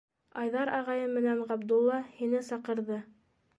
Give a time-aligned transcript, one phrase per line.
[0.43, 3.01] Айҙар ағайым менән Ғабдулла һине саҡырҙы.